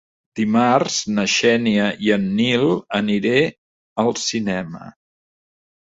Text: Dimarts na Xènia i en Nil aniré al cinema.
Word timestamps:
Dimarts 0.37 0.95
na 1.17 1.25
Xènia 1.33 1.85
i 2.07 2.09
en 2.17 2.25
Nil 2.39 2.67
aniré 3.03 3.37
al 4.05 4.13
cinema. 4.25 4.87